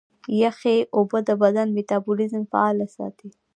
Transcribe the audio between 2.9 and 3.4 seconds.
ساتي.